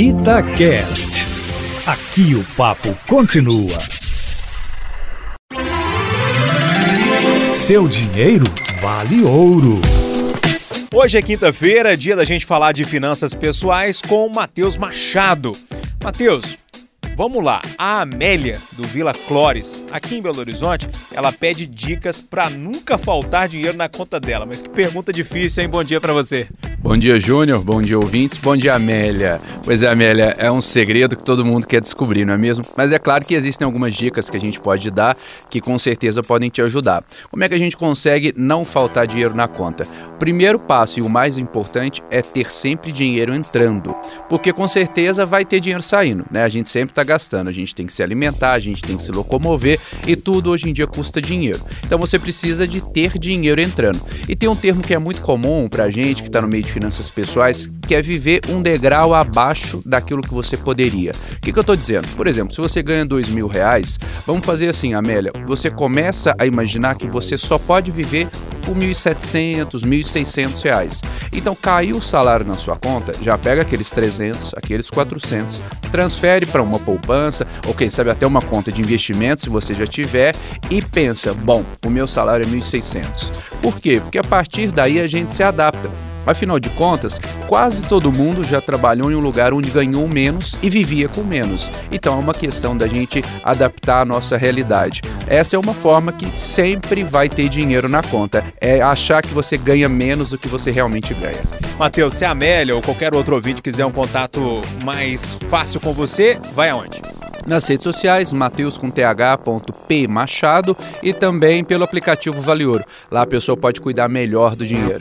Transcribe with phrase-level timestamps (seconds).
[0.00, 1.26] Itacast.
[1.84, 3.76] Aqui o papo continua.
[7.52, 8.44] Seu dinheiro
[8.80, 9.80] vale ouro.
[10.94, 15.50] Hoje é quinta-feira, dia da gente falar de finanças pessoais com o Matheus Machado.
[16.00, 16.56] Matheus,
[17.16, 22.48] Vamos lá, a Amélia do Vila Clores, aqui em Belo Horizonte, ela pede dicas para
[22.48, 24.46] nunca faltar dinheiro na conta dela.
[24.46, 25.68] Mas que pergunta difícil, hein?
[25.68, 26.46] Bom dia para você.
[26.80, 27.60] Bom dia, Júnior.
[27.64, 28.38] Bom dia, ouvintes.
[28.38, 29.40] Bom dia, Amélia.
[29.64, 32.64] Pois é, Amélia, é um segredo que todo mundo quer descobrir, não é mesmo?
[32.76, 35.16] Mas é claro que existem algumas dicas que a gente pode dar
[35.50, 37.02] que com certeza podem te ajudar.
[37.30, 39.84] Como é que a gente consegue não faltar dinheiro na conta?
[40.14, 43.94] O primeiro passo e o mais importante é ter sempre dinheiro entrando,
[44.28, 46.42] porque com certeza vai ter dinheiro saindo, né?
[46.42, 49.02] A gente sempre está gastando, a gente tem que se alimentar, a gente tem que
[49.02, 51.60] se locomover e tudo hoje em dia custa dinheiro.
[51.84, 54.00] Então você precisa de ter dinheiro entrando.
[54.28, 56.72] E tem um termo que é muito comum para gente que está no meio de
[56.72, 61.12] finanças pessoais, que é viver um degrau abaixo daquilo que você poderia.
[61.36, 62.06] O que, que eu estou dizendo?
[62.16, 66.46] Por exemplo, se você ganha dois mil reais, vamos fazer assim, Amélia, você começa a
[66.46, 68.28] imaginar que você só pode viver
[68.64, 71.02] por 1.700, 1.600 reais.
[71.32, 76.62] Então caiu o salário na sua conta, já pega aqueles 300, aqueles 400, transfere para
[76.62, 80.34] uma poupança, ou quem sabe até uma conta de investimento, se você já tiver,
[80.70, 83.30] e pensa, bom, o meu salário é 1.600.
[83.62, 84.00] Por quê?
[84.02, 86.07] Porque a partir daí a gente se adapta.
[86.26, 90.68] Afinal de contas, quase todo mundo já trabalhou em um lugar onde ganhou menos e
[90.68, 91.70] vivia com menos.
[91.90, 95.02] Então é uma questão da gente adaptar a nossa realidade.
[95.26, 98.44] Essa é uma forma que sempre vai ter dinheiro na conta.
[98.60, 101.42] É achar que você ganha menos do que você realmente ganha.
[101.78, 106.38] Matheus, se a Amélia ou qualquer outro ouvinte quiser um contato mais fácil com você,
[106.54, 107.00] vai aonde?
[107.48, 112.84] nas redes sociais, mateus com th.p machado e também pelo aplicativo Vale Ouro.
[113.10, 115.00] Lá a pessoa pode cuidar melhor do dinheiro.